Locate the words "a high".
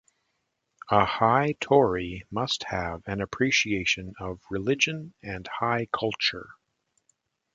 0.89-1.53